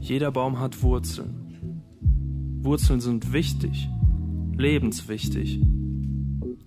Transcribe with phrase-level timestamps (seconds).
[0.00, 1.82] Jeder Baum hat Wurzeln.
[2.62, 3.88] Wurzeln sind wichtig,
[4.56, 5.60] lebenswichtig.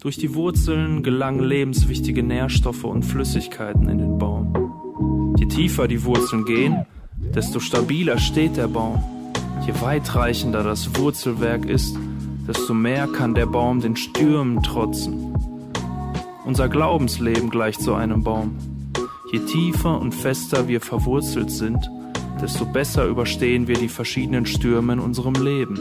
[0.01, 5.33] Durch die Wurzeln gelangen lebenswichtige Nährstoffe und Flüssigkeiten in den Baum.
[5.37, 6.85] Je tiefer die Wurzeln gehen,
[7.33, 9.03] desto stabiler steht der Baum.
[9.65, 11.97] Je weitreichender das Wurzelwerk ist,
[12.47, 15.33] desto mehr kann der Baum den Stürmen trotzen.
[16.45, 18.57] Unser Glaubensleben gleicht so einem Baum.
[19.31, 21.89] Je tiefer und fester wir verwurzelt sind,
[22.43, 25.77] desto besser überstehen wir die verschiedenen Stürme in unserem Leben.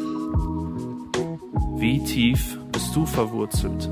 [1.77, 3.91] Wie tief bist du verwurzelt?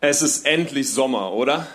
[0.00, 1.66] Es ist endlich Sommer, oder?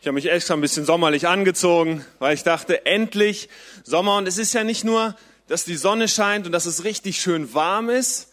[0.00, 3.48] Ich habe mich extra ein bisschen sommerlich angezogen, weil ich dachte, endlich
[3.84, 4.16] Sommer.
[4.16, 5.14] Und es ist ja nicht nur,
[5.46, 8.32] dass die Sonne scheint und dass es richtig schön warm ist.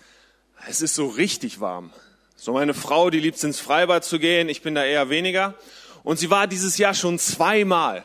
[0.67, 1.92] Es ist so richtig warm.
[2.35, 4.49] So meine Frau, die liebt es ins Freibad zu gehen.
[4.49, 5.55] Ich bin da eher weniger.
[6.03, 8.03] Und sie war dieses Jahr schon zweimal.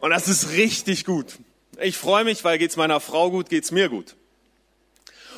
[0.00, 1.38] Und das ist richtig gut.
[1.80, 4.16] Ich freue mich, weil geht's meiner Frau gut, geht's mir gut.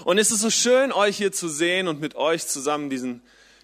[0.04, 3.22] Und es ist so schön, euch hier zu sehen und mit euch zusammen diesen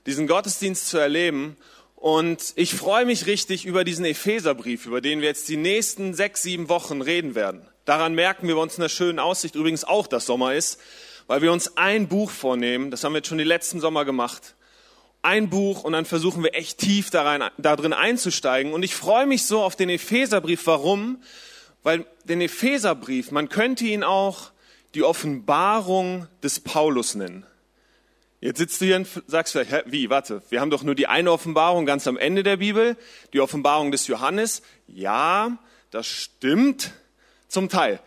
[0.09, 1.57] diesen Gottesdienst zu erleben.
[1.95, 6.43] Und ich freue mich richtig über diesen Epheserbrief, über den wir jetzt die nächsten sechs,
[6.43, 7.61] sieben Wochen reden werden.
[7.85, 10.81] Daran merken wir bei uns in der schönen Aussicht übrigens auch, dass Sommer ist,
[11.29, 14.57] weil wir uns ein Buch vornehmen, das haben wir jetzt schon die letzten Sommer gemacht,
[15.23, 18.73] ein Buch und dann versuchen wir echt tief darin, da drin einzusteigen.
[18.73, 20.67] Und ich freue mich so auf den Epheserbrief.
[20.67, 21.23] Warum?
[21.83, 24.51] Weil den Epheserbrief, man könnte ihn auch
[24.95, 27.45] die Offenbarung des Paulus nennen.
[28.41, 31.33] Jetzt sitzt du hier und sagst vielleicht, wie, warte, wir haben doch nur die eine
[31.33, 32.97] Offenbarung ganz am Ende der Bibel,
[33.33, 34.63] die Offenbarung des Johannes.
[34.87, 35.59] Ja,
[35.91, 36.93] das stimmt
[37.49, 38.01] zum Teil.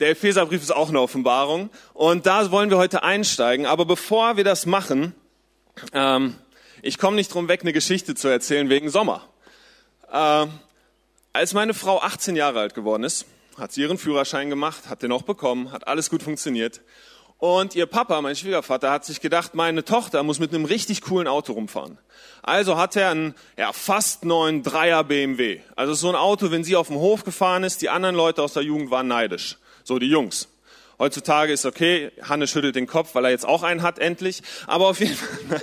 [0.00, 3.66] Der Epheserbrief ist auch eine Offenbarung und da wollen wir heute einsteigen.
[3.66, 5.14] Aber bevor wir das machen,
[5.92, 6.36] ähm,
[6.80, 9.28] ich komme nicht drum weg, eine Geschichte zu erzählen wegen Sommer.
[10.10, 10.50] Ähm,
[11.34, 13.26] als meine Frau 18 Jahre alt geworden ist,
[13.58, 16.80] hat sie ihren Führerschein gemacht, hat den auch bekommen, hat alles gut funktioniert.
[17.36, 21.28] Und ihr Papa, mein Schwiegervater, hat sich gedacht, meine Tochter muss mit einem richtig coolen
[21.28, 21.98] Auto rumfahren.
[22.42, 25.60] Also hat er einen ja, fast neuen Dreier BMW.
[25.76, 28.54] Also so ein Auto, wenn sie auf dem Hof gefahren ist, die anderen Leute aus
[28.54, 29.58] der Jugend waren neidisch.
[29.90, 30.46] So die Jungs.
[31.00, 34.40] Heutzutage ist okay, Hanne schüttelt den Kopf, weil er jetzt auch einen hat, endlich.
[34.68, 35.38] Aber auf jeden Fall,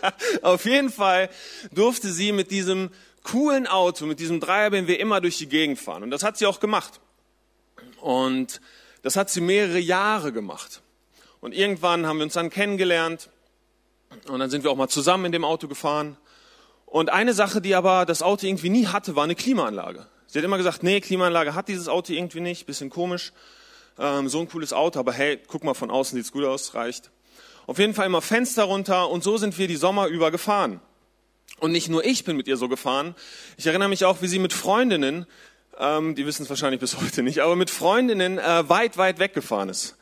[0.00, 0.12] nein.
[0.40, 1.28] auf jeden Fall
[1.70, 2.88] durfte sie mit diesem
[3.22, 6.02] coolen Auto, mit diesem Dreier BMW immer durch die Gegend fahren.
[6.02, 7.00] Und das hat sie auch gemacht.
[8.00, 8.62] Und
[9.02, 10.80] das hat sie mehrere Jahre gemacht.
[11.42, 13.28] Und irgendwann haben wir uns dann kennengelernt
[14.26, 16.16] und dann sind wir auch mal zusammen in dem Auto gefahren.
[16.86, 20.06] Und eine Sache, die aber das Auto irgendwie nie hatte, war eine Klimaanlage.
[20.32, 23.32] Sie hat immer gesagt, nee, Klimaanlage hat dieses Auto irgendwie nicht, bisschen komisch.
[23.98, 27.10] Ähm, so ein cooles Auto, aber hey, guck mal von außen, sieht's gut aus, reicht.
[27.66, 30.80] Auf jeden Fall immer Fenster runter und so sind wir die Sommer über gefahren.
[31.58, 33.16] Und nicht nur ich bin mit ihr so gefahren.
[33.56, 35.26] Ich erinnere mich auch, wie sie mit Freundinnen,
[35.80, 39.68] ähm, die wissen es wahrscheinlich bis heute nicht, aber mit Freundinnen äh, weit, weit weggefahren
[39.68, 39.96] ist.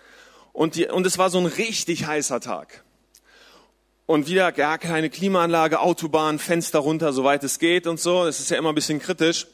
[0.52, 2.84] Und, die, und es war so ein richtig heißer Tag.
[4.04, 8.26] Und wieder gar keine Klimaanlage, Autobahn, Fenster runter, soweit es geht und so.
[8.26, 9.46] Es ist ja immer ein bisschen kritisch.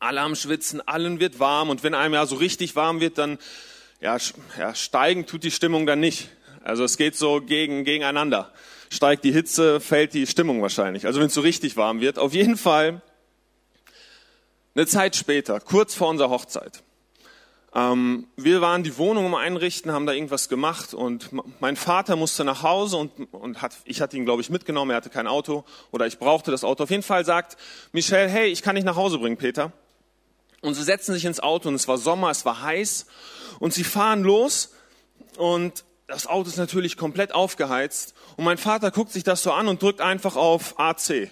[0.00, 1.70] Alle am Schwitzen, allen wird warm.
[1.70, 3.38] Und wenn einem ja so richtig warm wird, dann
[4.00, 4.16] ja,
[4.58, 6.28] ja, steigen tut die Stimmung dann nicht.
[6.62, 8.52] Also es geht so gegen, gegeneinander.
[8.90, 11.06] Steigt die Hitze, fällt die Stimmung wahrscheinlich.
[11.06, 12.18] Also wenn es so richtig warm wird.
[12.18, 13.02] Auf jeden Fall
[14.74, 16.82] eine Zeit später, kurz vor unserer Hochzeit,
[17.72, 22.44] ähm, wir waren die Wohnung um einrichten, haben da irgendwas gemacht und mein Vater musste
[22.44, 25.64] nach Hause und, und hat, ich hatte ihn, glaube ich, mitgenommen, er hatte kein Auto
[25.92, 26.82] oder ich brauchte das Auto.
[26.82, 27.56] Auf jeden Fall sagt
[27.92, 29.72] Michelle, hey, ich kann dich nach Hause bringen, Peter.
[30.60, 33.06] Und sie setzen sich ins Auto und es war Sommer, es war heiß
[33.60, 34.72] und sie fahren los
[35.36, 39.68] und das Auto ist natürlich komplett aufgeheizt und mein Vater guckt sich das so an
[39.68, 41.30] und drückt einfach auf AC.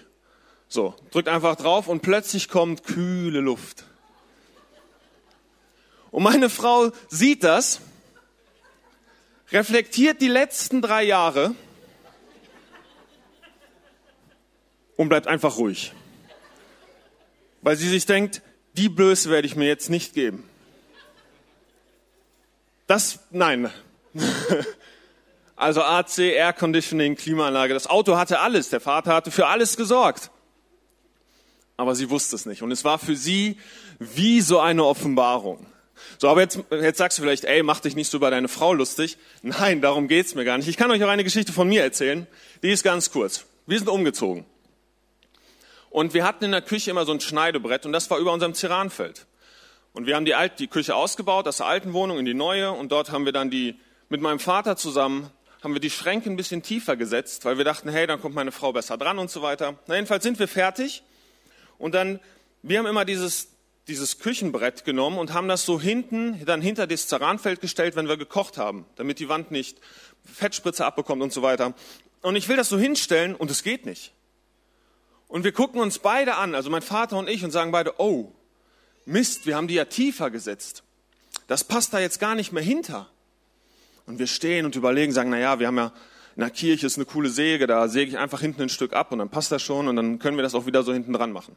[0.67, 3.85] So, drückt einfach drauf und plötzlich kommt kühle Luft.
[6.11, 7.81] Und meine Frau sieht das,
[9.51, 11.55] reflektiert die letzten drei Jahre
[14.95, 15.93] und bleibt einfach ruhig.
[17.61, 18.41] Weil sie sich denkt,
[18.79, 20.43] die Blöße werde ich mir jetzt nicht geben.
[22.87, 23.69] Das, nein.
[25.61, 27.73] Also AC, Air Conditioning, Klimaanlage.
[27.73, 28.69] Das Auto hatte alles.
[28.69, 30.31] Der Vater hatte für alles gesorgt.
[31.75, 32.61] Aber sie wusste es nicht.
[32.61, 33.57] Und es war für sie
[33.99, 35.65] wie so eine Offenbarung.
[36.17, 38.73] So, aber jetzt, jetzt sagst du vielleicht, ey, mach dich nicht so über deine Frau
[38.73, 39.17] lustig.
[39.41, 40.69] Nein, darum geht's mir gar nicht.
[40.69, 42.25] Ich kann euch auch eine Geschichte von mir erzählen.
[42.63, 43.45] Die ist ganz kurz.
[43.67, 44.45] Wir sind umgezogen.
[45.89, 48.53] Und wir hatten in der Küche immer so ein Schneidebrett und das war über unserem
[48.53, 49.25] Ceranfeld.
[49.93, 52.71] Und wir haben die, alte, die Küche ausgebaut, aus der alten Wohnung in die neue
[52.71, 55.31] und dort haben wir dann die, mit meinem Vater zusammen,
[55.63, 58.51] haben wir die Schränke ein bisschen tiefer gesetzt, weil wir dachten, hey, dann kommt meine
[58.51, 59.75] Frau besser dran und so weiter.
[59.87, 61.03] Na, jedenfalls sind wir fertig.
[61.77, 62.19] Und dann,
[62.61, 63.49] wir haben immer dieses,
[63.87, 68.17] dieses Küchenbrett genommen und haben das so hinten, dann hinter das Zeranfeld gestellt, wenn wir
[68.17, 69.79] gekocht haben, damit die Wand nicht
[70.23, 71.73] Fettspritze abbekommt und so weiter.
[72.21, 74.13] Und ich will das so hinstellen und es geht nicht.
[75.29, 78.33] Und wir gucken uns beide an, also mein Vater und ich, und sagen beide, oh,
[79.05, 80.83] Mist, wir haben die ja tiefer gesetzt.
[81.47, 83.07] Das passt da jetzt gar nicht mehr hinter.
[84.05, 85.93] Und wir stehen und überlegen, sagen, na ja, wir haben ja
[86.35, 89.11] in der Kirche ist eine coole Säge, da säge ich einfach hinten ein Stück ab
[89.11, 91.31] und dann passt das schon und dann können wir das auch wieder so hinten dran
[91.31, 91.55] machen.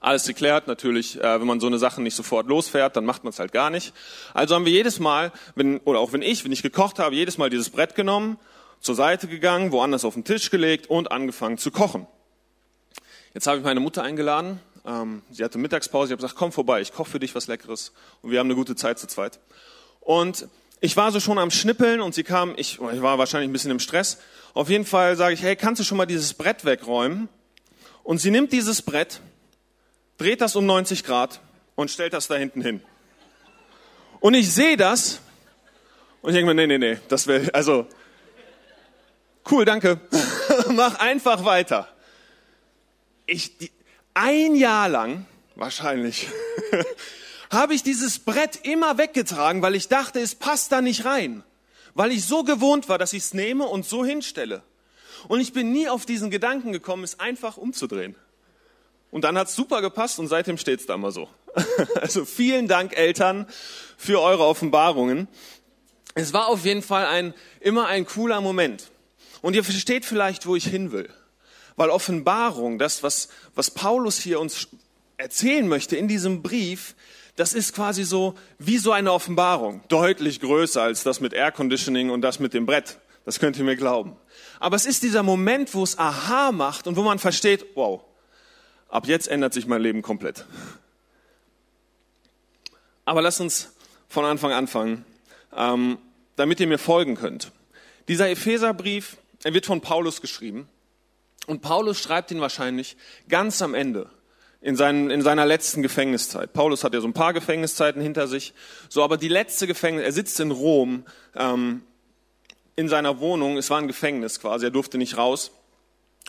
[0.00, 3.32] Alles geklärt, natürlich, äh, wenn man so eine Sache nicht sofort losfährt, dann macht man
[3.32, 3.94] es halt gar nicht.
[4.34, 7.38] Also haben wir jedes Mal, wenn, oder auch wenn ich, wenn ich gekocht habe, jedes
[7.38, 8.38] Mal dieses Brett genommen,
[8.80, 12.06] zur Seite gegangen, woanders auf den Tisch gelegt und angefangen zu kochen.
[13.34, 14.60] Jetzt habe ich meine Mutter eingeladen.
[14.84, 16.08] Ähm, sie hatte Mittagspause.
[16.08, 17.92] Ich habe gesagt, komm vorbei, ich koche für dich was Leckeres.
[18.22, 19.38] Und wir haben eine gute Zeit zu zweit.
[20.00, 20.48] Und
[20.80, 23.70] ich war so schon am Schnippeln und sie kam, ich, ich war wahrscheinlich ein bisschen
[23.70, 24.18] im Stress.
[24.54, 27.28] Auf jeden Fall sage ich, hey, kannst du schon mal dieses Brett wegräumen?
[28.02, 29.20] Und sie nimmt dieses Brett
[30.18, 31.40] dreht das um 90 Grad
[31.76, 32.82] und stellt das da hinten hin.
[34.20, 35.20] Und ich sehe das
[36.20, 37.86] und ich denke mir, nee, nee, nee, das will, also,
[39.50, 40.00] cool, danke.
[40.70, 41.88] Mach einfach weiter.
[43.28, 43.70] Ich, die,
[44.14, 46.28] ein Jahr lang, wahrscheinlich,
[47.50, 51.44] habe ich dieses Brett immer weggetragen, weil ich dachte, es passt da nicht rein.
[51.94, 54.62] Weil ich so gewohnt war, dass ich es nehme und so hinstelle.
[55.28, 58.16] Und ich bin nie auf diesen Gedanken gekommen, es einfach umzudrehen.
[59.10, 61.28] Und dann hat's super gepasst und seitdem steht's da immer so.
[62.00, 63.46] Also vielen Dank, Eltern,
[63.98, 65.28] für eure Offenbarungen.
[66.14, 68.90] Es war auf jeden Fall ein, immer ein cooler Moment.
[69.42, 71.10] Und ihr versteht vielleicht, wo ich hin will.
[71.78, 74.66] Weil Offenbarung, das, was, was Paulus hier uns
[75.16, 76.96] erzählen möchte in diesem Brief,
[77.36, 79.82] das ist quasi so wie so eine Offenbarung.
[79.86, 82.98] Deutlich größer als das mit Air Conditioning und das mit dem Brett.
[83.24, 84.16] Das könnt ihr mir glauben.
[84.58, 88.02] Aber es ist dieser Moment, wo es Aha macht und wo man versteht, wow,
[88.88, 90.46] ab jetzt ändert sich mein Leben komplett.
[93.04, 93.72] Aber lasst uns
[94.08, 95.04] von Anfang anfangen,
[95.56, 95.98] ähm,
[96.34, 97.52] damit ihr mir folgen könnt.
[98.08, 100.68] Dieser Epheserbrief, er wird von Paulus geschrieben.
[101.48, 102.98] Und Paulus schreibt ihn wahrscheinlich
[103.30, 104.10] ganz am Ende,
[104.60, 106.52] in, seinen, in seiner letzten Gefängniszeit.
[106.52, 108.52] Paulus hat ja so ein paar Gefängniszeiten hinter sich.
[108.90, 111.04] So, aber die letzte Gefängnis, er sitzt in Rom,
[111.34, 111.82] ähm,
[112.76, 115.52] in seiner Wohnung, es war ein Gefängnis quasi, er durfte nicht raus.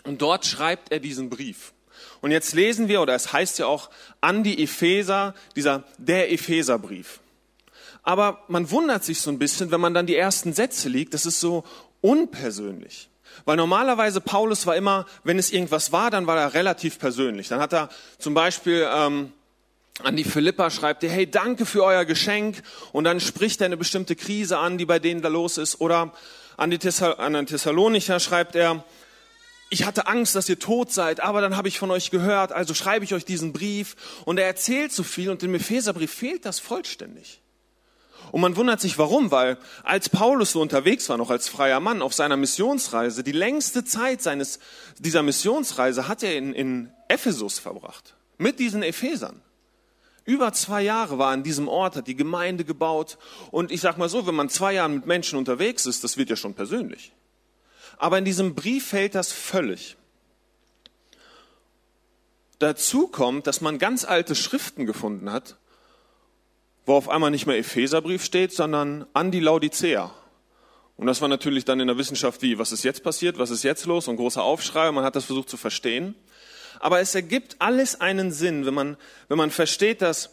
[0.04, 1.74] Und dort schreibt er diesen Brief.
[2.22, 3.90] Und jetzt lesen wir, oder es heißt ja auch
[4.22, 7.20] an die Epheser, dieser, der Epheserbrief.
[8.02, 11.26] Aber man wundert sich so ein bisschen, wenn man dann die ersten Sätze liest, das
[11.26, 11.64] ist so
[12.00, 13.09] unpersönlich.
[13.44, 17.48] Weil normalerweise Paulus war immer, wenn es irgendwas war, dann war er relativ persönlich.
[17.48, 17.88] Dann hat er
[18.18, 19.32] zum Beispiel ähm,
[20.02, 22.62] an die Philippa schreibt er, hey, danke für euer Geschenk.
[22.92, 25.80] Und dann spricht er eine bestimmte Krise an, die bei denen da los ist.
[25.80, 26.12] Oder
[26.56, 28.84] an die Thessal an den Thessalonicher schreibt er,
[29.72, 32.74] ich hatte Angst, dass ihr tot seid, aber dann habe ich von euch gehört, also
[32.74, 33.96] schreibe ich euch diesen Brief.
[34.24, 37.40] Und er erzählt so viel und im Epheserbrief fehlt das vollständig.
[38.32, 42.02] Und man wundert sich warum, weil als Paulus so unterwegs war, noch als freier Mann
[42.02, 44.58] auf seiner Missionsreise, die längste Zeit seines,
[44.98, 48.14] dieser Missionsreise hat er in, in Ephesus verbracht.
[48.38, 49.42] Mit diesen Ephesern.
[50.24, 53.18] Über zwei Jahre war an diesem Ort, hat die Gemeinde gebaut.
[53.50, 56.30] Und ich sag mal so, wenn man zwei Jahre mit Menschen unterwegs ist, das wird
[56.30, 57.12] ja schon persönlich.
[57.98, 59.96] Aber in diesem Brief fällt das völlig.
[62.60, 65.56] Dazu kommt, dass man ganz alte Schriften gefunden hat,
[66.86, 70.14] wo auf einmal nicht mehr Epheserbrief steht, sondern an die Laodicea.
[70.96, 73.62] Und das war natürlich dann in der Wissenschaft wie, was ist jetzt passiert, was ist
[73.62, 76.14] jetzt los, und großer Aufschrei, man hat das versucht zu verstehen.
[76.78, 78.96] Aber es ergibt alles einen Sinn, wenn man,
[79.28, 80.30] wenn man versteht, dass,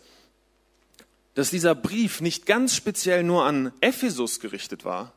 [1.35, 5.13] dass dieser Brief nicht ganz speziell nur an Ephesus gerichtet war,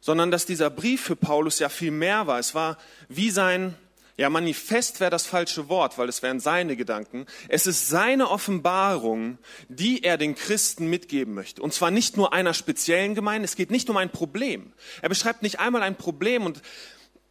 [0.00, 2.38] sondern dass dieser Brief für Paulus ja viel mehr war.
[2.38, 3.74] Es war wie sein,
[4.20, 7.24] ja, Manifest wäre das falsche Wort, weil es wären seine Gedanken.
[7.48, 9.38] Es ist seine Offenbarung,
[9.70, 11.62] die er den Christen mitgeben möchte.
[11.62, 13.46] Und zwar nicht nur einer speziellen Gemeinde.
[13.46, 14.74] Es geht nicht um ein Problem.
[15.00, 16.60] Er beschreibt nicht einmal ein Problem und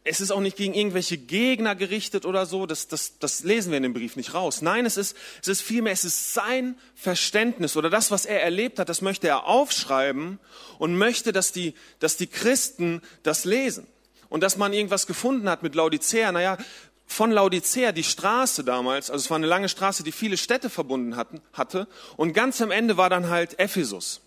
[0.02, 3.76] es ist auch nicht gegen irgendwelche Gegner gerichtet oder so, das, das, das lesen wir
[3.76, 4.60] in dem Brief nicht raus.
[4.60, 8.80] Nein, es ist, es ist vielmehr, es ist sein Verständnis oder das, was er erlebt
[8.80, 10.40] hat, das möchte er aufschreiben
[10.80, 13.86] und möchte, dass die, dass die Christen das lesen.
[14.30, 16.56] Und dass man irgendwas gefunden hat mit Laodicea, naja,
[17.06, 21.16] von Laodicea, die Straße damals, also es war eine lange Straße, die viele Städte verbunden
[21.16, 24.22] hatten, hatte, und ganz am Ende war dann halt Ephesus.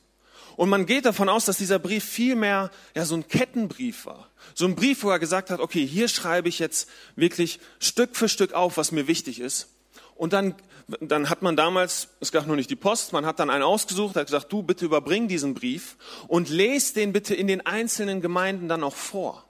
[0.55, 4.29] Und man geht davon aus, dass dieser Brief vielmehr ja, so ein Kettenbrief war.
[4.53, 8.29] So ein Brief, wo er gesagt hat, okay, hier schreibe ich jetzt wirklich Stück für
[8.29, 9.69] Stück auf, was mir wichtig ist.
[10.15, 10.53] Und dann,
[10.99, 14.15] dann hat man damals, es gab noch nicht die Post, man hat dann einen ausgesucht,
[14.15, 15.95] hat gesagt, du bitte überbring diesen Brief
[16.27, 19.45] und lest den bitte in den einzelnen Gemeinden dann auch vor.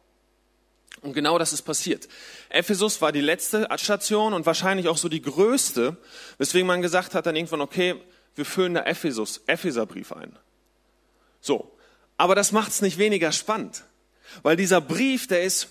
[1.04, 2.08] Und genau das ist passiert.
[2.50, 5.98] Ephesus war die letzte Station und wahrscheinlich auch so die größte,
[6.38, 7.96] weswegen man gesagt hat dann irgendwann, okay,
[8.36, 10.38] wir füllen da Ephesus, Epheserbrief ein.
[11.42, 11.76] So.
[12.16, 13.84] Aber das macht es nicht weniger spannend.
[14.44, 15.68] Weil dieser Brief, der ist,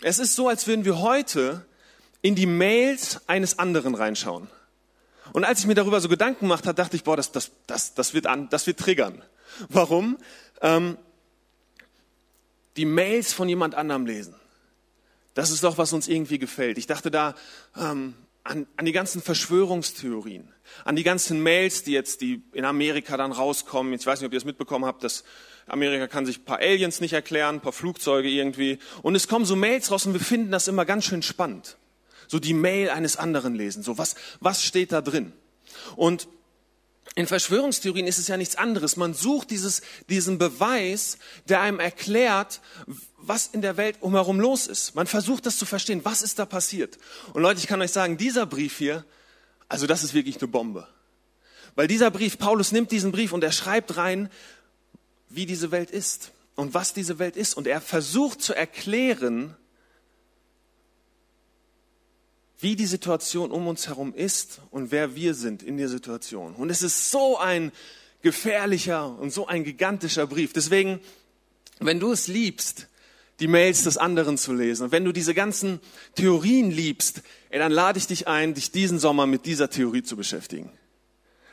[0.00, 1.66] es ist so, als würden wir heute
[2.22, 4.48] in die Mails eines anderen reinschauen.
[5.32, 7.94] Und als ich mir darüber so Gedanken gemacht habe, dachte ich, boah, das, das, das,
[7.94, 9.22] das, wird, an, das wird triggern.
[9.68, 10.18] Warum?
[10.62, 10.96] Ähm,
[12.76, 14.34] die Mails von jemand anderem lesen.
[15.34, 16.78] Das ist doch, was uns irgendwie gefällt.
[16.78, 17.34] Ich dachte da
[17.76, 20.52] ähm, an, an die ganzen Verschwörungstheorien,
[20.84, 23.92] an die ganzen Mails, die jetzt die in Amerika dann rauskommen.
[23.92, 25.24] Ich weiß nicht, ob ihr das mitbekommen habt, dass
[25.66, 28.78] Amerika kann sich ein paar Aliens nicht erklären, ein paar Flugzeuge irgendwie.
[29.02, 31.76] Und es kommen so Mails raus und wir finden das immer ganz schön spannend.
[32.26, 33.82] So die Mail eines anderen lesen.
[33.82, 35.32] So was, was steht da drin?
[35.96, 36.28] Und
[37.14, 38.96] in Verschwörungstheorien ist es ja nichts anderes.
[38.96, 42.60] Man sucht dieses, diesen Beweis, der einem erklärt,
[43.18, 44.94] was in der Welt umherum los ist.
[44.94, 46.04] Man versucht das zu verstehen.
[46.04, 46.98] Was ist da passiert?
[47.34, 49.04] Und Leute, ich kann euch sagen, dieser Brief hier,
[49.68, 50.88] also das ist wirklich eine Bombe.
[51.74, 54.30] Weil dieser Brief, Paulus nimmt diesen Brief und er schreibt rein,
[55.28, 57.54] wie diese Welt ist und was diese Welt ist.
[57.54, 59.56] Und er versucht zu erklären,
[62.62, 66.54] wie die Situation um uns herum ist und wer wir sind in der Situation.
[66.54, 67.72] Und es ist so ein
[68.22, 70.52] gefährlicher und so ein gigantischer Brief.
[70.52, 71.00] Deswegen,
[71.80, 72.86] wenn du es liebst,
[73.40, 74.92] die Mails des anderen zu lesen.
[74.92, 75.80] Wenn du diese ganzen
[76.14, 80.16] Theorien liebst, ey, dann lade ich dich ein, dich diesen Sommer mit dieser Theorie zu
[80.16, 80.70] beschäftigen.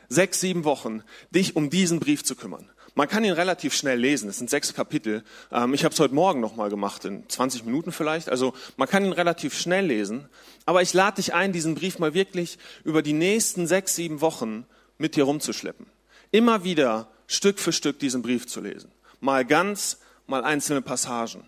[0.08, 1.02] Sechs, sieben Wochen,
[1.32, 2.70] dich um diesen Brief zu kümmern.
[2.96, 4.30] Man kann ihn relativ schnell lesen.
[4.30, 5.24] Es sind sechs Kapitel.
[5.52, 8.30] Ähm, ich habe es heute Morgen nochmal gemacht, in 20 Minuten vielleicht.
[8.30, 10.28] Also man kann ihn relativ schnell lesen.
[10.66, 14.66] Aber ich lade dich ein, diesen Brief mal wirklich über die nächsten sechs, sieben Wochen
[14.98, 15.86] mit dir rumzuschleppen.
[16.32, 18.92] Immer wieder Stück für Stück diesen Brief zu lesen.
[19.20, 21.44] Mal ganz, mal einzelne Passagen.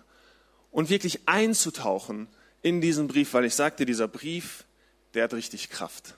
[0.71, 2.27] Und wirklich einzutauchen
[2.62, 4.65] in diesen Brief, weil ich sagte, dieser Brief,
[5.13, 6.15] der hat richtig Kraft.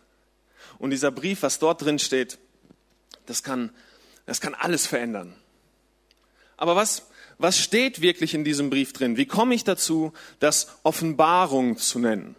[0.79, 2.37] Und dieser Brief, was dort drin steht,
[3.25, 3.71] das kann
[4.25, 5.35] das kann alles verändern.
[6.57, 9.17] Aber was, was steht wirklich in diesem Brief drin?
[9.17, 12.35] Wie komme ich dazu, das Offenbarung zu nennen?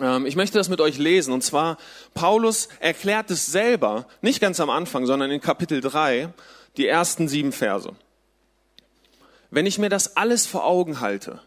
[0.00, 1.32] Ähm, ich möchte das mit euch lesen.
[1.32, 1.78] Und zwar,
[2.14, 6.32] Paulus erklärt es selber, nicht ganz am Anfang, sondern in Kapitel 3,
[6.76, 7.94] die ersten sieben Verse.
[9.50, 11.40] Wenn ich mir das alles vor Augen halte,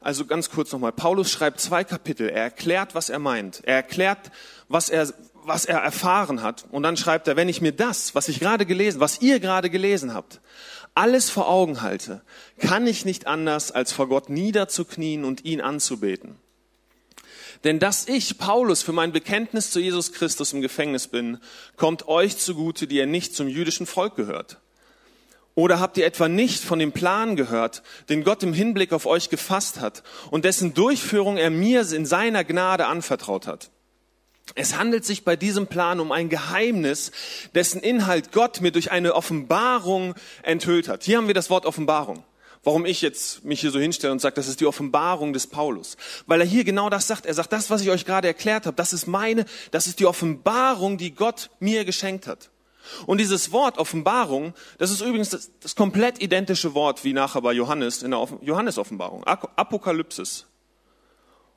[0.00, 4.30] also ganz kurz nochmal, Paulus schreibt zwei Kapitel, er erklärt, was er meint, er erklärt,
[4.68, 5.12] was er
[5.46, 6.66] was er erfahren hat.
[6.70, 9.70] Und dann schreibt er, wenn ich mir das, was ich gerade gelesen, was ihr gerade
[9.70, 10.40] gelesen habt,
[10.94, 12.22] alles vor Augen halte,
[12.58, 16.36] kann ich nicht anders, als vor Gott niederzuknien und ihn anzubeten.
[17.64, 21.38] Denn dass ich, Paulus, für mein Bekenntnis zu Jesus Christus im Gefängnis bin,
[21.76, 24.58] kommt euch zugute, die ihr nicht zum jüdischen Volk gehört.
[25.54, 29.30] Oder habt ihr etwa nicht von dem Plan gehört, den Gott im Hinblick auf euch
[29.30, 33.70] gefasst hat und dessen Durchführung er mir in seiner Gnade anvertraut hat?
[34.54, 37.10] Es handelt sich bei diesem Plan um ein Geheimnis,
[37.54, 41.04] dessen Inhalt Gott mir durch eine Offenbarung enthüllt hat.
[41.04, 42.22] Hier haben wir das Wort Offenbarung.
[42.62, 45.96] Warum ich jetzt mich hier so hinstelle und sage, das ist die Offenbarung des Paulus.
[46.26, 47.24] Weil er hier genau das sagt.
[47.24, 50.06] Er sagt, das, was ich euch gerade erklärt habe, das ist meine, das ist die
[50.06, 52.50] Offenbarung, die Gott mir geschenkt hat.
[53.06, 57.52] Und dieses Wort Offenbarung, das ist übrigens das, das komplett identische Wort wie nachher bei
[57.52, 59.24] Johannes in der Johannes-Offenbarung.
[59.24, 60.46] Apokalypsis.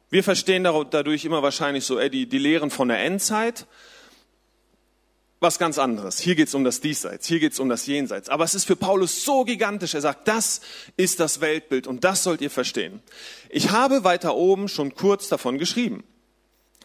[0.09, 3.67] Wir verstehen dadurch immer wahrscheinlich so, ey, die, die Lehren von der Endzeit.
[5.41, 6.19] Was ganz anderes.
[6.19, 8.27] Hier geht's um das Diesseits, hier geht's um das Jenseits.
[8.27, 9.93] Aber es ist für Paulus so gigantisch.
[9.93, 10.59] Er sagt, das
[10.97, 13.01] ist das Weltbild und das sollt ihr verstehen.
[13.49, 16.03] Ich habe weiter oben schon kurz davon geschrieben.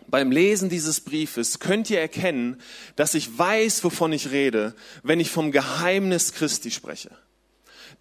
[0.06, 2.60] Beim Lesen dieses Briefes könnt ihr erkennen,
[2.94, 7.10] dass ich weiß, wovon ich rede, wenn ich vom Geheimnis Christi spreche.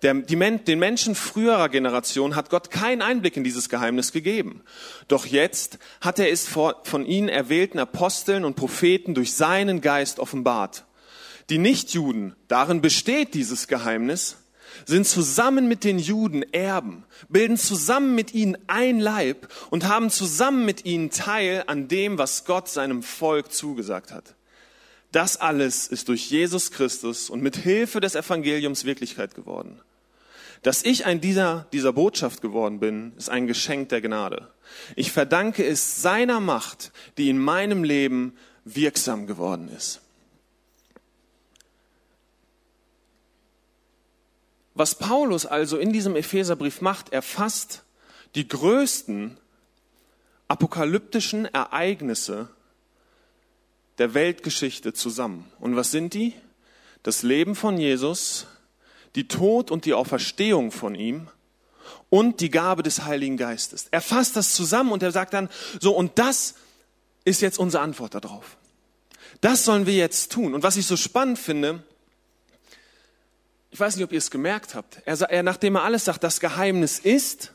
[0.03, 4.61] Der, die, den Menschen früherer Generation hat Gott keinen Einblick in dieses Geheimnis gegeben.
[5.07, 10.19] Doch jetzt hat er es vor, von ihnen erwählten Aposteln und Propheten durch seinen Geist
[10.19, 10.83] offenbart.
[11.49, 14.37] Die Nichtjuden, darin besteht dieses Geheimnis,
[14.85, 20.65] sind zusammen mit den Juden Erben, bilden zusammen mit ihnen ein Leib und haben zusammen
[20.65, 24.35] mit ihnen Teil an dem, was Gott seinem Volk zugesagt hat.
[25.13, 29.79] Das alles ist durch Jesus Christus und mit Hilfe des Evangeliums Wirklichkeit geworden.
[30.63, 34.47] Dass ich ein dieser, dieser Botschaft geworden bin, ist ein Geschenk der Gnade.
[34.95, 39.99] Ich verdanke es seiner Macht, die in meinem Leben wirksam geworden ist.
[44.73, 47.83] Was Paulus also in diesem Epheserbrief macht, er fasst
[48.33, 49.37] die größten
[50.47, 52.49] apokalyptischen Ereignisse
[53.97, 55.45] der Weltgeschichte zusammen.
[55.59, 56.33] Und was sind die?
[57.03, 58.47] Das Leben von Jesus,
[59.15, 61.27] die Tod und die Auferstehung von ihm
[62.09, 63.87] und die Gabe des Heiligen Geistes.
[63.91, 66.55] Er fasst das zusammen und er sagt dann, so, und das
[67.25, 68.57] ist jetzt unsere Antwort darauf.
[69.41, 70.53] Das sollen wir jetzt tun.
[70.53, 71.83] Und was ich so spannend finde,
[73.71, 76.39] ich weiß nicht, ob ihr es gemerkt habt, er, er, nachdem er alles sagt, das
[76.39, 77.53] Geheimnis ist,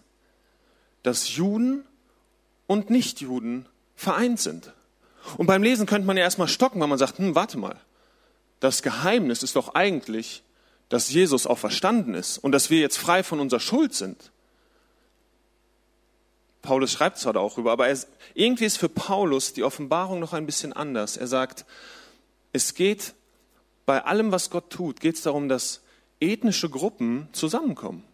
[1.03, 1.85] dass Juden
[2.67, 4.73] und Nichtjuden vereint sind.
[5.37, 7.77] Und beim Lesen könnte man ja erstmal stocken, weil man sagt, hm, warte mal,
[8.61, 10.43] das Geheimnis ist doch eigentlich,
[10.89, 14.33] dass Jesus auch verstanden ist und dass wir jetzt frei von unserer Schuld sind.
[16.63, 17.99] Paulus schreibt zwar da auch drüber, aber er,
[18.35, 21.17] irgendwie ist für Paulus die Offenbarung noch ein bisschen anders.
[21.17, 21.65] Er sagt,
[22.53, 23.15] es geht
[23.87, 25.83] bei allem, was Gott tut, geht es darum, dass
[26.21, 28.05] ethnische Gruppen zusammenkommen.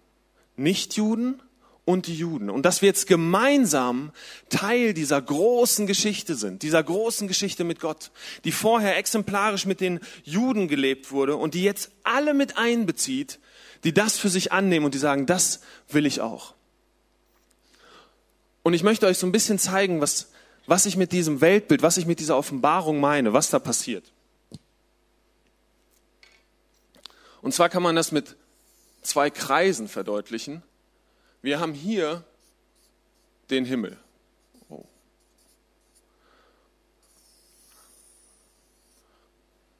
[0.57, 1.43] Nichtjuden
[1.85, 2.50] und die Juden.
[2.50, 4.12] Und dass wir jetzt gemeinsam
[4.49, 8.11] Teil dieser großen Geschichte sind, dieser großen Geschichte mit Gott,
[8.45, 13.38] die vorher exemplarisch mit den Juden gelebt wurde und die jetzt alle mit einbezieht,
[13.85, 16.55] die das für sich annehmen und die sagen, das will ich auch.
[18.62, 20.31] Und ich möchte euch so ein bisschen zeigen, was,
[20.67, 24.11] was ich mit diesem Weltbild, was ich mit dieser Offenbarung meine, was da passiert.
[27.43, 28.37] Und zwar kann man das mit
[29.03, 30.62] zwei Kreisen verdeutlichen.
[31.44, 32.24] Wir haben hier
[33.50, 33.98] den Himmel.
[34.70, 34.82] Oh.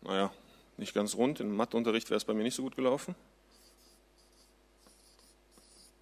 [0.02, 0.30] Naja,
[0.76, 1.40] nicht ganz rund.
[1.40, 3.14] Im Matheunterricht wäre es bei mir nicht so gut gelaufen.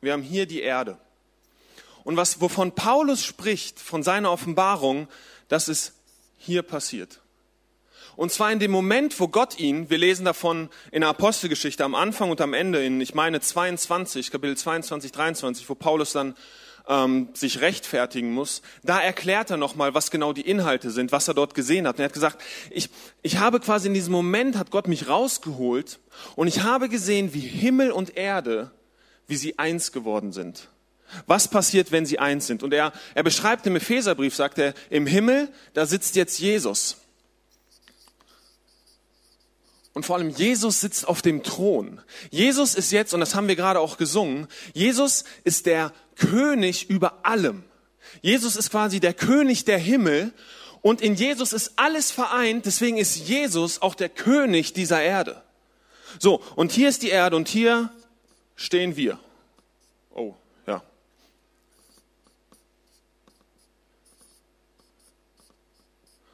[0.01, 0.99] Wir haben hier die Erde.
[2.03, 5.07] Und was, wovon Paulus spricht, von seiner Offenbarung,
[5.47, 5.93] das ist
[6.39, 7.21] hier passiert.
[8.17, 11.95] Und zwar in dem Moment, wo Gott ihn, wir lesen davon in der Apostelgeschichte am
[11.95, 16.35] Anfang und am Ende, in, ich meine 22, Kapitel 22, 23, wo Paulus dann
[16.89, 21.35] ähm, sich rechtfertigen muss, da erklärt er nochmal, was genau die Inhalte sind, was er
[21.35, 21.97] dort gesehen hat.
[21.97, 22.91] Und er hat gesagt, ich,
[23.23, 26.01] ich habe quasi in diesem Moment, hat Gott mich rausgeholt
[26.37, 28.71] und ich habe gesehen, wie Himmel und Erde,
[29.27, 30.69] wie sie eins geworden sind.
[31.27, 32.63] Was passiert, wenn sie eins sind?
[32.63, 37.02] Und er, er beschreibt im Epheserbrief, sagt er, im Himmel, da sitzt jetzt Jesus.
[39.95, 42.01] Und vor allem Jesus sitzt auf dem Thron.
[42.31, 47.27] Jesus ist jetzt, und das haben wir gerade auch gesungen, Jesus ist der König über
[47.27, 47.65] allem.
[48.23, 50.33] Jesus ist quasi der König der Himmel
[50.81, 55.43] und in Jesus ist alles vereint, deswegen ist Jesus auch der König dieser Erde.
[56.19, 57.91] So, und hier ist die Erde und hier
[58.57, 59.19] stehen wir.
[60.11, 60.35] Oh,
[60.67, 60.83] ja.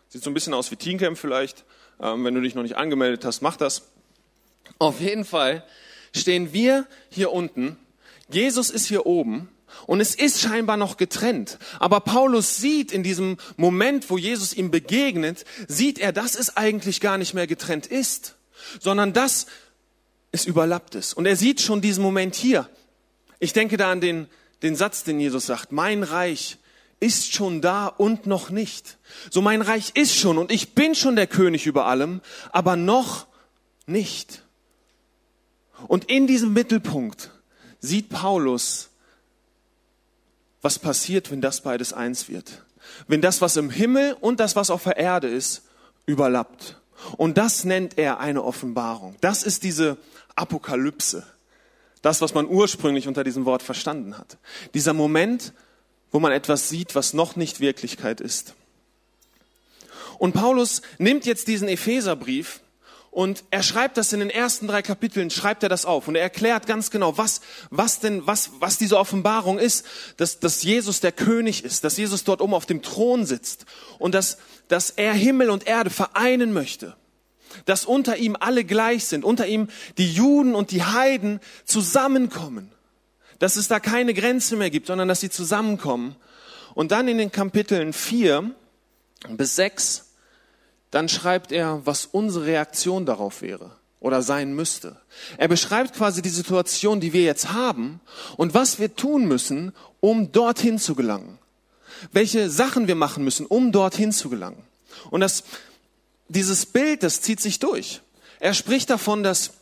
[0.08, 1.64] Sieht so ein bisschen aus wie Teencamp vielleicht.
[2.00, 3.90] Ähm, wenn du dich noch nicht angemeldet hast, mach das.
[4.78, 5.64] Auf jeden Fall
[6.14, 7.76] stehen wir hier unten.
[8.30, 9.48] Jesus ist hier oben.
[9.86, 11.58] Und es ist scheinbar noch getrennt.
[11.78, 17.00] Aber Paulus sieht in diesem Moment, wo Jesus ihm begegnet, sieht er, dass es eigentlich
[17.00, 18.36] gar nicht mehr getrennt ist,
[18.80, 19.46] sondern dass
[20.32, 21.14] es überlappt ist.
[21.14, 22.68] Und er sieht schon diesen Moment hier.
[23.40, 24.26] Ich denke da an den,
[24.62, 26.58] den Satz, den Jesus sagt, mein Reich
[27.00, 28.98] ist schon da und noch nicht.
[29.30, 33.26] So mein Reich ist schon und ich bin schon der König über allem, aber noch
[33.86, 34.42] nicht.
[35.86, 37.30] Und in diesem Mittelpunkt
[37.80, 38.90] sieht Paulus,
[40.60, 42.64] was passiert, wenn das beides eins wird.
[43.06, 45.62] Wenn das, was im Himmel und das, was auf der Erde ist,
[46.06, 46.80] überlappt.
[47.16, 49.16] Und das nennt er eine Offenbarung.
[49.20, 49.98] Das ist diese
[50.34, 51.24] Apokalypse.
[52.02, 54.38] Das, was man ursprünglich unter diesem Wort verstanden hat.
[54.74, 55.52] Dieser Moment,
[56.10, 58.54] wo man etwas sieht, was noch nicht Wirklichkeit ist.
[60.18, 62.60] Und Paulus nimmt jetzt diesen Epheserbrief
[63.10, 66.22] und er schreibt das in den ersten drei Kapiteln, schreibt er das auf und er
[66.22, 67.40] erklärt ganz genau, was,
[67.70, 72.24] was denn, was, was diese Offenbarung ist, dass, dass Jesus der König ist, dass Jesus
[72.24, 73.64] dort oben auf dem Thron sitzt
[73.98, 76.96] und dass, dass er Himmel und Erde vereinen möchte,
[77.64, 82.70] dass unter ihm alle gleich sind, unter ihm die Juden und die Heiden zusammenkommen
[83.38, 86.16] dass es da keine Grenze mehr gibt, sondern dass sie zusammenkommen.
[86.74, 88.50] Und dann in den Kapiteln 4
[89.30, 90.06] bis 6,
[90.90, 94.96] dann schreibt er, was unsere Reaktion darauf wäre oder sein müsste.
[95.36, 98.00] Er beschreibt quasi die Situation, die wir jetzt haben
[98.36, 101.38] und was wir tun müssen, um dorthin zu gelangen.
[102.12, 104.62] Welche Sachen wir machen müssen, um dorthin zu gelangen.
[105.10, 105.42] Und das,
[106.28, 108.00] dieses Bild, das zieht sich durch.
[108.38, 109.54] Er spricht davon, dass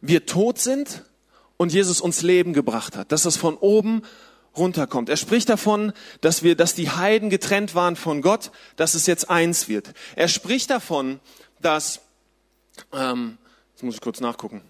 [0.00, 1.04] wir tot sind,
[1.62, 4.02] und Jesus uns Leben gebracht hat, dass das von oben
[4.56, 5.08] runterkommt.
[5.08, 9.30] Er spricht davon, dass wir, dass die Heiden getrennt waren von Gott, dass es jetzt
[9.30, 9.94] eins wird.
[10.16, 11.20] Er spricht davon,
[11.60, 12.00] dass,
[12.92, 13.38] ähm,
[13.72, 14.62] jetzt muss ich kurz nachgucken.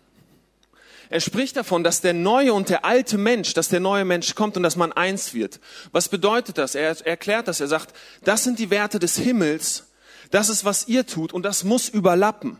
[1.10, 4.56] Er spricht davon, dass der neue und der alte Mensch, dass der neue Mensch kommt
[4.56, 5.60] und dass man eins wird.
[5.90, 6.74] Was bedeutet das?
[6.74, 7.60] Er erklärt das.
[7.60, 9.84] Er sagt, das sind die Werte des Himmels,
[10.32, 12.56] Das ist, was ihr tut und das muss überlappen.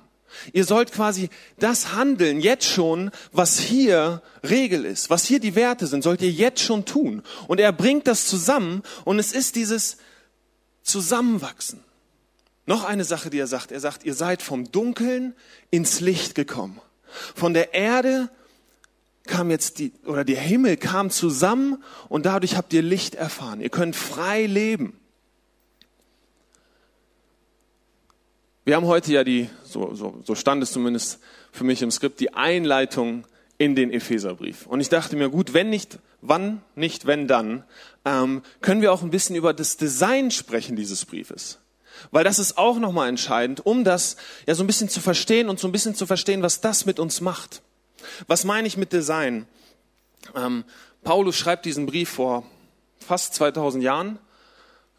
[0.53, 5.87] Ihr sollt quasi das handeln, jetzt schon, was hier Regel ist, was hier die Werte
[5.87, 7.23] sind, sollt ihr jetzt schon tun.
[7.49, 9.99] Und er bringt das zusammen und es ist dieses
[10.83, 11.81] Zusammenwachsen.
[12.67, 13.73] Noch eine Sache, die er sagt.
[13.73, 15.35] Er sagt, ihr seid vom Dunkeln
[15.71, 16.81] ins Licht gekommen.
[17.35, 18.31] Von der Erde
[19.27, 23.61] kam jetzt die, oder der Himmel kam zusammen und dadurch habt ihr Licht erfahren.
[23.61, 24.99] Ihr könnt frei leben.
[28.65, 31.19] Wir haben heute ja die, so, so, so stand es zumindest
[31.51, 33.27] für mich im Skript, die Einleitung
[33.59, 34.67] in den Epheserbrief.
[34.67, 37.65] Und ich dachte mir, gut, wenn nicht, wann nicht, wenn dann,
[38.05, 41.59] ähm, können wir auch ein bisschen über das Design sprechen dieses Briefes.
[42.13, 45.59] Weil das ist auch nochmal entscheidend, um das ja so ein bisschen zu verstehen und
[45.59, 47.63] so ein bisschen zu verstehen, was das mit uns macht.
[48.29, 49.47] Was meine ich mit Design?
[50.37, 50.65] Ähm,
[51.03, 52.45] Paulus schreibt diesen Brief vor
[53.01, 54.21] fast 2000 Jahren.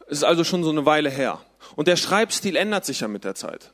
[0.07, 1.39] Ist also schon so eine Weile her.
[1.75, 3.73] Und der Schreibstil ändert sich ja mit der Zeit.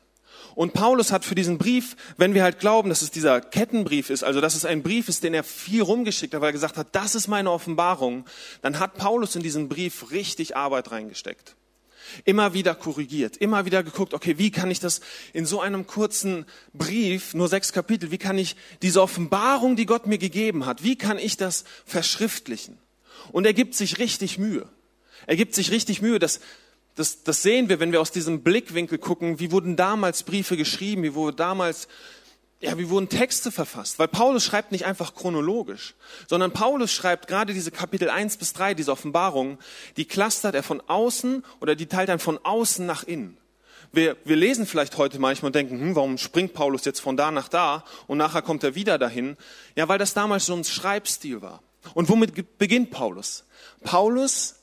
[0.56, 4.24] Und Paulus hat für diesen Brief, wenn wir halt glauben, dass es dieser Kettenbrief ist,
[4.24, 6.88] also dass es ein Brief ist, den er viel rumgeschickt hat, weil er gesagt hat,
[6.94, 8.26] das ist meine Offenbarung,
[8.62, 11.56] dann hat Paulus in diesen Brief richtig Arbeit reingesteckt.
[12.26, 15.00] Immer wieder korrigiert, immer wieder geguckt, okay, wie kann ich das
[15.32, 20.08] in so einem kurzen Brief, nur sechs Kapitel, wie kann ich diese Offenbarung, die Gott
[20.08, 22.80] mir gegeben hat, wie kann ich das verschriftlichen?
[23.32, 24.68] Und er gibt sich richtig Mühe.
[25.28, 26.40] Er gibt sich richtig Mühe, dass
[26.96, 31.04] das, das sehen wir, wenn wir aus diesem Blickwinkel gucken, wie wurden damals Briefe geschrieben,
[31.04, 31.88] wie wurde damals,
[32.62, 34.00] ja, wie wurden Texte verfasst.
[34.00, 35.96] Weil Paulus schreibt nicht einfach chronologisch,
[36.28, 39.60] sondern Paulus schreibt gerade diese Kapitel 1 bis 3, diese Offenbarung,
[39.98, 43.38] die clustert er von außen oder die teilt er von außen nach innen.
[43.92, 47.32] Wir, wir lesen vielleicht heute manchmal und denken, hm, warum springt Paulus jetzt von da
[47.32, 49.36] nach da und nachher kommt er wieder dahin?
[49.76, 51.64] Ja, weil das damals so ein Schreibstil war.
[51.94, 53.46] Und womit beginnt Paulus?
[53.84, 54.59] Paulus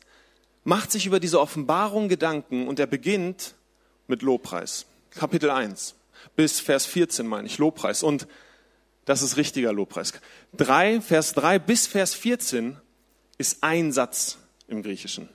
[0.66, 3.54] macht sich über diese Offenbarung Gedanken und er beginnt
[4.08, 4.86] mit Lobpreis.
[5.10, 5.94] Kapitel 1
[6.34, 8.02] bis Vers 14 meine ich, Lobpreis.
[8.02, 8.26] Und
[9.04, 10.12] das ist richtiger Lobpreis.
[10.56, 12.76] 3, Vers 3 bis Vers 14
[13.38, 15.28] ist ein Satz im Griechischen.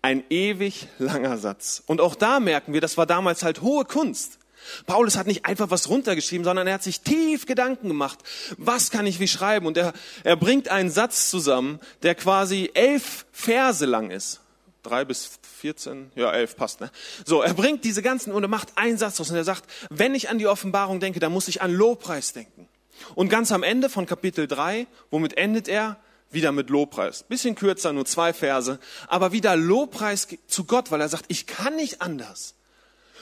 [0.00, 1.82] Ein ewig langer Satz.
[1.86, 4.38] Und auch da merken wir, das war damals halt hohe Kunst.
[4.86, 8.18] Paulus hat nicht einfach was runtergeschrieben, sondern er hat sich tief Gedanken gemacht.
[8.56, 9.66] Was kann ich wie schreiben?
[9.66, 9.92] Und er,
[10.24, 14.40] er bringt einen Satz zusammen, der quasi elf Verse lang ist
[14.82, 16.90] drei bis 14, ja, elf passt, ne?
[17.24, 20.14] So, er bringt diese ganzen und er macht einen Satz aus und er sagt, wenn
[20.14, 22.68] ich an die Offenbarung denke, dann muss ich an Lobpreis denken.
[23.14, 25.98] Und ganz am Ende von Kapitel 3, womit endet er?
[26.30, 27.24] Wieder mit Lobpreis.
[27.24, 31.76] Bisschen kürzer, nur zwei Verse, aber wieder Lobpreis zu Gott, weil er sagt, ich kann
[31.76, 32.54] nicht anders.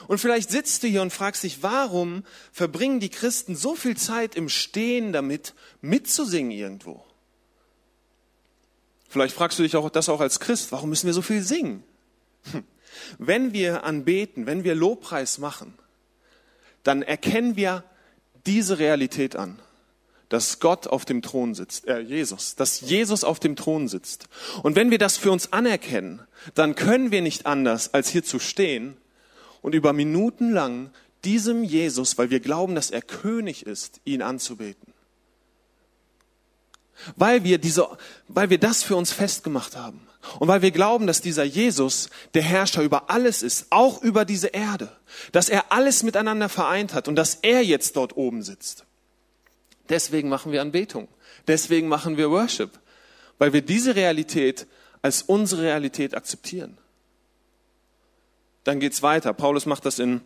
[0.07, 4.37] Und vielleicht sitzt du hier und fragst dich, warum verbringen die Christen so viel Zeit
[4.37, 7.05] im Stehen damit, mitzusingen irgendwo?
[9.09, 11.83] Vielleicht fragst du dich auch das auch als Christ, warum müssen wir so viel singen?
[12.53, 12.65] Hm.
[13.19, 15.75] Wenn wir anbeten, wenn wir Lobpreis machen,
[16.83, 17.85] dann erkennen wir
[18.47, 19.59] diese Realität an,
[20.29, 24.29] dass Gott auf dem Thron sitzt, äh, Jesus, dass Jesus auf dem Thron sitzt.
[24.63, 26.21] Und wenn wir das für uns anerkennen,
[26.55, 28.97] dann können wir nicht anders, als hier zu stehen
[29.63, 30.91] und über Minuten lang
[31.25, 34.93] diesem Jesus, weil wir glauben, dass er König ist, ihn anzubeten.
[37.17, 37.89] Weil wir diese,
[38.29, 40.07] weil wir das für uns festgemacht haben.
[40.39, 44.49] Und weil wir glauben, dass dieser Jesus der Herrscher über alles ist, auch über diese
[44.49, 44.91] Erde.
[45.33, 48.85] Dass er alles miteinander vereint hat und dass er jetzt dort oben sitzt.
[49.89, 51.09] Deswegen machen wir Anbetung.
[51.47, 52.79] Deswegen machen wir Worship.
[53.39, 54.67] Weil wir diese Realität
[55.01, 56.77] als unsere Realität akzeptieren.
[58.65, 59.33] Dann geht's weiter.
[59.33, 60.21] Paulus macht das in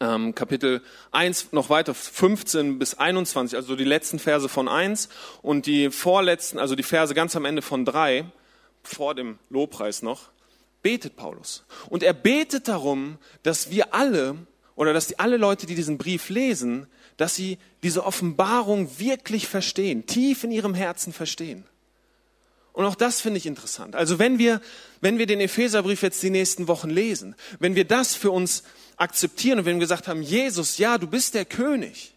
[0.00, 5.08] ähm, Kapitel 1 noch weiter, 15 bis 21, also die letzten Verse von 1
[5.42, 8.26] und die vorletzten, also die Verse ganz am Ende von 3,
[8.82, 10.30] vor dem Lobpreis noch,
[10.82, 11.64] betet Paulus.
[11.88, 14.36] Und er betet darum, dass wir alle
[14.74, 20.06] oder dass die, alle Leute, die diesen Brief lesen, dass sie diese Offenbarung wirklich verstehen,
[20.06, 21.64] tief in ihrem Herzen verstehen.
[22.78, 23.96] Und auch das finde ich interessant.
[23.96, 24.60] Also wenn wir,
[25.00, 28.62] wenn wir den Epheserbrief jetzt die nächsten Wochen lesen, wenn wir das für uns
[28.96, 32.14] akzeptieren und wenn wir gesagt haben, Jesus, ja, du bist der König,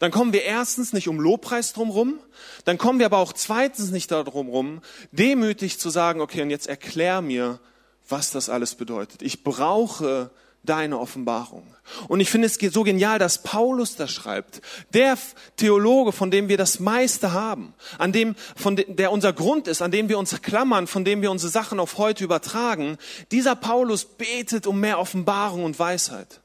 [0.00, 2.18] dann kommen wir erstens nicht um Lobpreis drumrum,
[2.64, 6.66] dann kommen wir aber auch zweitens nicht darum rum, demütig zu sagen, okay, und jetzt
[6.66, 7.60] erklär mir,
[8.08, 9.22] was das alles bedeutet.
[9.22, 10.32] Ich brauche
[10.64, 11.62] deine Offenbarung.
[12.08, 14.62] Und ich finde es so genial, dass Paulus das schreibt.
[14.94, 15.18] Der
[15.56, 19.82] Theologe, von dem wir das meiste haben, an dem, von dem, der unser Grund ist,
[19.82, 22.96] an dem wir uns klammern, von dem wir unsere Sachen auf heute übertragen,
[23.30, 26.40] dieser Paulus betet um mehr Offenbarung und Weisheit.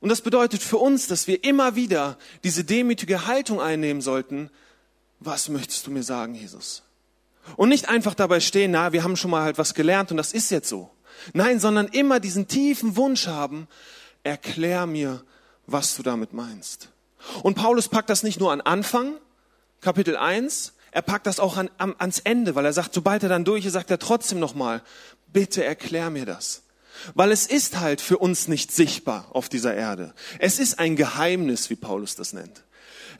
[0.00, 4.50] Und das bedeutet für uns, dass wir immer wieder diese demütige Haltung einnehmen sollten.
[5.18, 6.82] Was möchtest du mir sagen, Jesus?
[7.56, 10.32] Und nicht einfach dabei stehen, na, wir haben schon mal halt was gelernt und das
[10.32, 10.90] ist jetzt so
[11.32, 13.68] Nein, sondern immer diesen tiefen Wunsch haben,
[14.22, 15.22] erklär mir,
[15.66, 16.88] was du damit meinst.
[17.42, 19.14] Und Paulus packt das nicht nur an Anfang,
[19.80, 23.28] Kapitel 1, er packt das auch an, an, ans Ende, weil er sagt, sobald er
[23.28, 24.82] dann durch ist, sagt er trotzdem nochmal,
[25.32, 26.62] bitte erklär mir das.
[27.14, 30.12] Weil es ist halt für uns nicht sichtbar auf dieser Erde.
[30.38, 32.62] Es ist ein Geheimnis, wie Paulus das nennt.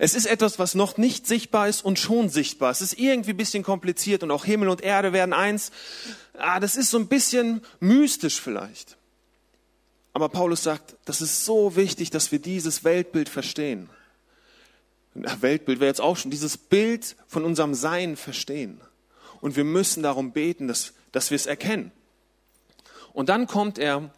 [0.02, 2.70] Es ist etwas, was noch nicht sichtbar ist und schon sichtbar.
[2.70, 5.72] Es ist irgendwie ein bisschen kompliziert und auch Himmel und Erde werden eins.
[6.38, 8.96] Ah, das ist so ein bisschen mystisch vielleicht.
[10.14, 13.90] Aber Paulus sagt, das ist so wichtig, dass wir dieses Weltbild verstehen.
[15.12, 18.80] Weltbild wäre jetzt auch schon, dieses Bild von unserem Sein verstehen.
[19.42, 21.92] Und wir müssen darum beten, dass, dass wir es erkennen.
[23.12, 24.08] Und dann kommt er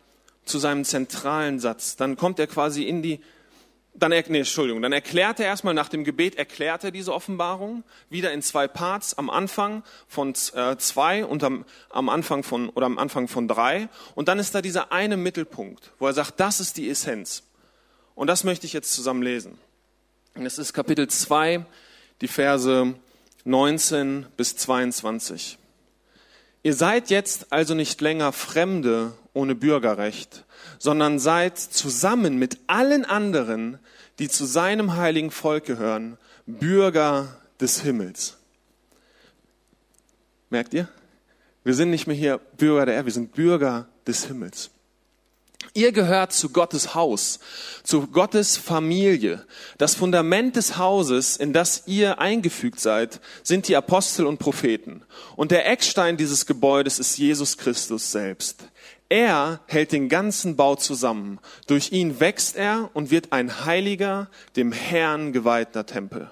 [0.44, 1.96] zu seinem zentralen Satz.
[1.96, 3.18] Dann kommt er quasi in die,
[3.94, 8.32] dann, nee, Entschuldigung, dann erklärt er erstmal nach dem Gebet, erklärt er diese Offenbarung wieder
[8.32, 12.98] in zwei Parts, am Anfang von äh, zwei und am, am Anfang von, oder am
[12.98, 13.88] Anfang von drei.
[14.14, 17.42] Und dann ist da dieser eine Mittelpunkt, wo er sagt, das ist die Essenz.
[18.14, 19.58] Und das möchte ich jetzt zusammen lesen.
[20.34, 21.64] Und es ist Kapitel 2,
[22.22, 22.94] die Verse
[23.44, 25.58] 19 bis 22.
[26.62, 30.44] Ihr seid jetzt also nicht länger Fremde ohne Bürgerrecht,
[30.82, 33.78] sondern seid zusammen mit allen anderen,
[34.18, 38.36] die zu seinem heiligen Volk gehören, Bürger des Himmels.
[40.50, 40.88] Merkt ihr?
[41.62, 44.70] Wir sind nicht mehr hier Bürger der Erde, wir sind Bürger des Himmels.
[45.72, 47.38] Ihr gehört zu Gottes Haus,
[47.84, 49.46] zu Gottes Familie.
[49.78, 55.04] Das Fundament des Hauses, in das ihr eingefügt seid, sind die Apostel und Propheten.
[55.36, 58.64] Und der Eckstein dieses Gebäudes ist Jesus Christus selbst.
[59.12, 61.38] Er hält den ganzen Bau zusammen.
[61.66, 66.30] Durch ihn wächst er und wird ein heiliger, dem Herrn geweihter Tempel.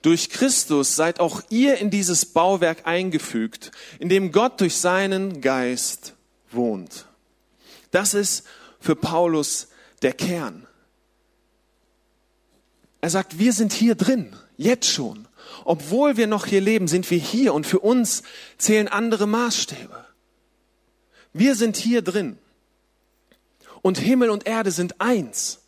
[0.00, 6.14] Durch Christus seid auch ihr in dieses Bauwerk eingefügt, in dem Gott durch seinen Geist
[6.50, 7.04] wohnt.
[7.90, 8.46] Das ist
[8.80, 9.68] für Paulus
[10.00, 10.66] der Kern.
[13.02, 15.28] Er sagt, wir sind hier drin, jetzt schon.
[15.66, 18.22] Obwohl wir noch hier leben, sind wir hier und für uns
[18.56, 20.07] zählen andere Maßstäbe.
[21.32, 22.38] Wir sind hier drin.
[23.82, 25.60] Und Himmel und Erde sind eins.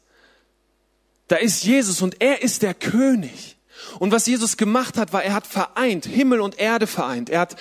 [1.29, 3.57] Da ist Jesus und er ist der König.
[3.99, 7.31] Und was Jesus gemacht hat, war, er hat vereint, Himmel und Erde vereint.
[7.31, 7.57] Er hat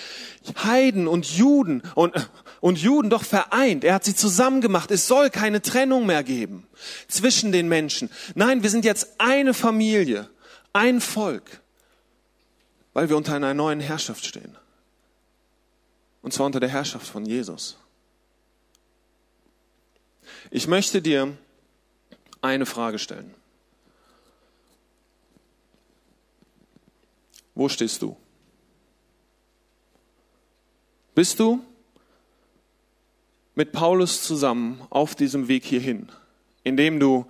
[0.64, 2.30] Heiden und Juden und,
[2.62, 3.84] und Juden doch vereint.
[3.84, 4.92] Er hat sie zusammengemacht.
[4.92, 6.68] Es soll keine Trennung mehr geben
[7.08, 8.10] zwischen den Menschen.
[8.36, 10.30] Nein, wir sind jetzt eine Familie,
[10.74, 11.62] ein Volk,
[12.94, 14.56] weil wir unter einer neuen Herrschaft stehen.
[16.22, 17.78] Und zwar unter der Herrschaft von Jesus.
[20.52, 21.38] Ich möchte dir
[22.42, 23.34] eine Frage stellen.
[27.54, 28.16] Wo stehst du?
[31.14, 31.64] Bist du
[33.54, 36.08] mit Paulus zusammen auf diesem Weg hierhin,
[36.64, 37.26] indem du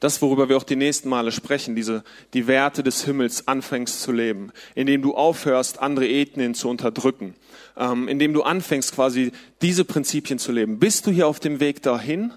[0.00, 4.10] das, worüber wir auch die nächsten Male sprechen, diese, die Werte des Himmels anfängst zu
[4.10, 7.34] leben, indem du aufhörst, andere Ethnien zu unterdrücken,
[7.76, 9.32] ähm, indem du anfängst, quasi
[9.62, 10.78] diese Prinzipien zu leben.
[10.78, 12.32] Bist du hier auf dem Weg dahin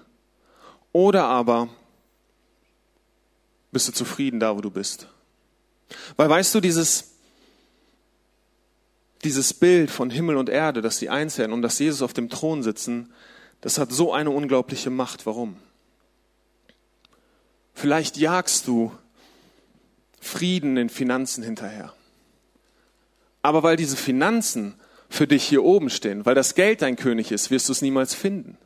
[0.98, 1.68] oder aber
[3.70, 5.06] bist du zufrieden da, wo du bist?
[6.16, 7.12] Weil weißt du, dieses,
[9.22, 12.28] dieses Bild von Himmel und Erde, dass sie eins werden und dass Jesus auf dem
[12.28, 13.12] Thron sitzen,
[13.60, 15.24] das hat so eine unglaubliche Macht.
[15.24, 15.56] Warum?
[17.74, 18.90] Vielleicht jagst du
[20.20, 21.94] Frieden in Finanzen hinterher.
[23.42, 24.74] Aber weil diese Finanzen
[25.08, 28.14] für dich hier oben stehen, weil das Geld dein König ist, wirst du es niemals
[28.14, 28.58] finden.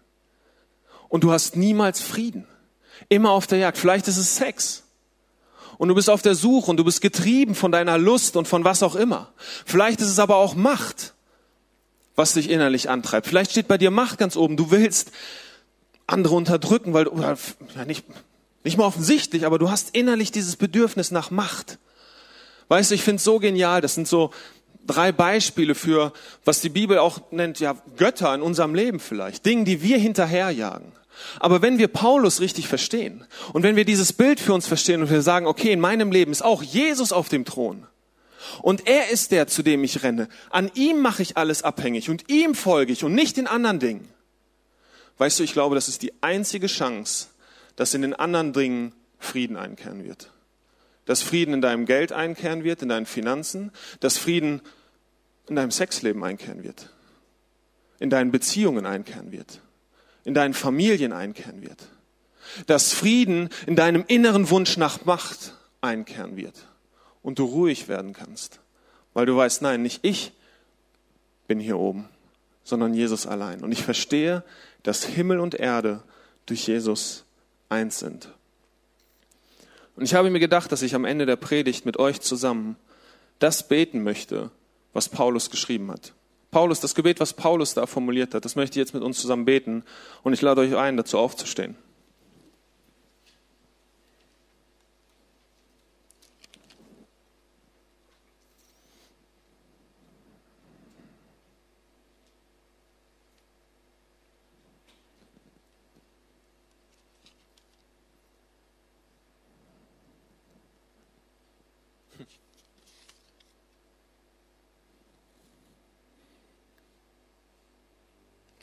[1.13, 2.47] Und du hast niemals Frieden.
[3.11, 3.77] Immer auf der Jagd.
[3.77, 4.83] Vielleicht ist es Sex
[5.77, 8.65] und du bist auf der Suche und du bist getrieben von deiner Lust und von
[8.65, 9.31] was auch immer.
[9.67, 11.13] Vielleicht ist es aber auch Macht,
[12.17, 13.27] was dich innerlich antreibt.
[13.27, 14.57] Vielleicht steht bei dir Macht ganz oben.
[14.57, 15.13] Du willst
[16.07, 17.37] andere unterdrücken, weil du, ja,
[17.85, 18.07] nicht,
[18.65, 21.79] nicht mal offensichtlich, aber du hast innerlich dieses Bedürfnis nach Macht.
[22.69, 23.83] Weißt du, ich finde es so genial.
[23.83, 24.31] Das sind so
[24.87, 26.15] drei Beispiele für,
[26.47, 29.45] was die Bibel auch nennt, ja, Götter in unserem Leben vielleicht.
[29.45, 31.02] Dinge, die wir hinterherjagen.
[31.41, 35.11] Aber wenn wir Paulus richtig verstehen und wenn wir dieses Bild für uns verstehen und
[35.11, 37.87] wir sagen, okay, in meinem Leben ist auch Jesus auf dem Thron
[38.61, 42.29] und er ist der, zu dem ich renne, an ihm mache ich alles abhängig und
[42.29, 44.09] ihm folge ich und nicht den anderen Dingen.
[45.19, 47.29] Weißt du, ich glaube, das ist die einzige Chance,
[47.77, 50.31] dass in den anderen Dingen Frieden einkehren wird.
[51.05, 53.71] Dass Frieden in deinem Geld einkehren wird, in deinen Finanzen,
[54.01, 54.63] dass Frieden
[55.49, 56.91] in deinem Sexleben einkehren wird,
[57.99, 59.61] in deinen Beziehungen einkehren wird
[60.25, 61.89] in deinen Familien einkehren wird.
[62.67, 66.67] Dass Frieden in deinem inneren Wunsch nach Macht einkehren wird.
[67.23, 68.61] Und du ruhig werden kannst.
[69.15, 70.33] Weil du weißt, nein, nicht ich
[71.47, 72.09] bin hier oben.
[72.65, 73.63] sondern Jesus allein.
[73.63, 74.43] Und ich verstehe,
[74.83, 76.03] dass Himmel und Erde
[76.47, 77.25] durch Jesus
[77.69, 78.29] eins sind.
[79.97, 82.77] Und ich habe mir gedacht, dass ich am Ende der Predigt mit euch zusammen
[83.39, 84.51] das beten möchte,
[84.93, 86.13] was Paulus geschrieben hat.
[86.53, 89.47] Paulus, das Gebet, was Paulus da formuliert hat, das möchte ich jetzt mit uns zusammen
[89.47, 89.85] beten.
[90.23, 91.77] Und ich lade euch ein, dazu aufzustehen.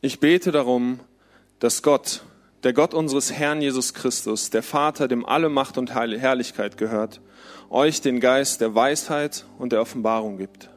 [0.10, 1.02] Ich bete darum,
[1.60, 2.24] dass Gott,
[2.64, 7.22] der Gott unseres Herrn Jesus Christus, der Vater, dem alle Macht und Herrlichkeit gehört,
[7.70, 10.72] euch den Geist der Weisheit und der Offenbarung gibt,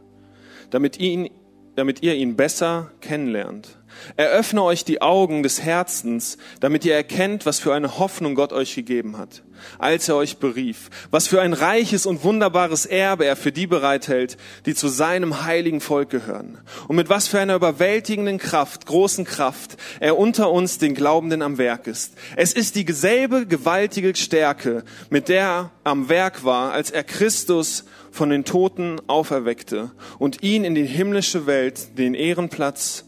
[0.68, 1.30] damit, ihn,
[1.74, 3.78] damit ihr ihn besser kennenlernt
[4.16, 8.74] Eröffne euch die Augen des Herzens, damit ihr erkennt, was für eine Hoffnung Gott euch
[8.74, 9.42] gegeben hat,
[9.78, 14.36] als er euch berief, was für ein reiches und wunderbares Erbe er für die bereithält,
[14.66, 16.58] die zu seinem heiligen Volk gehören,
[16.88, 21.58] und mit was für einer überwältigenden Kraft, großen Kraft, er unter uns den Glaubenden am
[21.58, 22.14] Werk ist.
[22.36, 28.30] Es ist dieselbe gewaltige Stärke, mit der er am Werk war, als er Christus von
[28.30, 33.04] den Toten auferweckte und ihn in die himmlische Welt, den Ehrenplatz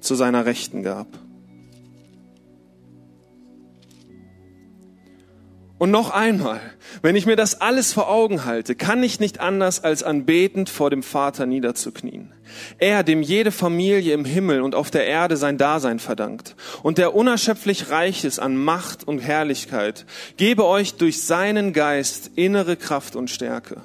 [0.00, 1.06] zu seiner Rechten gab.
[5.78, 6.60] Und noch einmal,
[7.02, 10.90] wenn ich mir das alles vor Augen halte, kann ich nicht anders als anbetend vor
[10.90, 12.32] dem Vater niederzuknien.
[12.78, 17.14] Er, dem jede Familie im Himmel und auf der Erde sein Dasein verdankt und der
[17.14, 20.04] unerschöpflich reich ist an Macht und Herrlichkeit,
[20.36, 23.82] gebe euch durch seinen Geist innere Kraft und Stärke.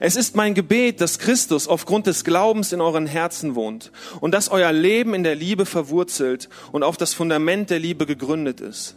[0.00, 4.50] Es ist mein Gebet, dass Christus aufgrund des Glaubens in euren Herzen wohnt und dass
[4.50, 8.96] euer Leben in der Liebe verwurzelt und auf das Fundament der Liebe gegründet ist.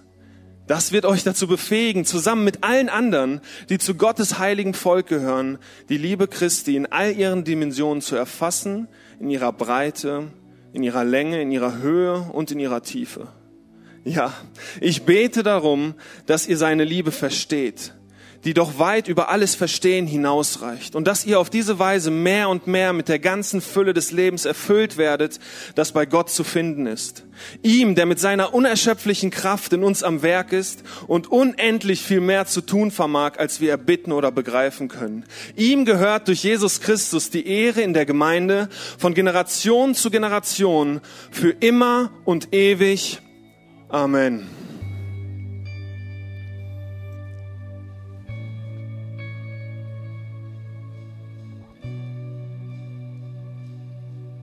[0.68, 5.60] Das wird euch dazu befähigen, zusammen mit allen anderen, die zu Gottes heiligen Volk gehören,
[5.88, 10.28] die Liebe Christi in all ihren Dimensionen zu erfassen, in ihrer Breite,
[10.74, 13.30] in ihrer Länge, in ihrer Höhe und in ihrer Tiefe.
[14.04, 14.34] Ja,
[14.82, 15.94] ich bete darum,
[16.26, 17.94] dass ihr seine Liebe versteht,
[18.44, 22.68] die doch weit über alles Verstehen hinausreicht und dass ihr auf diese Weise mehr und
[22.68, 25.40] mehr mit der ganzen Fülle des Lebens erfüllt werdet,
[25.76, 27.24] das bei Gott zu finden ist.
[27.62, 32.46] Ihm, der mit seiner unerschöpflichen Kraft in uns am Werk ist und unendlich viel mehr
[32.46, 35.26] zu tun vermag, als wir erbitten oder begreifen können.
[35.56, 41.52] Ihm gehört durch Jesus Christus die Ehre in der Gemeinde von Generation zu Generation für
[41.60, 43.20] immer und ewig.
[43.90, 44.57] Amen.